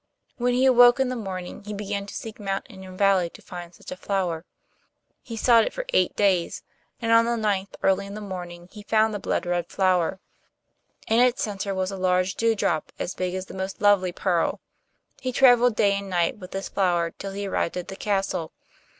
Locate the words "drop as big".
12.55-13.35